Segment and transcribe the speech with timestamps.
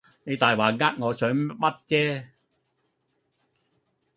[0.23, 2.25] 你大話呃我想乜啫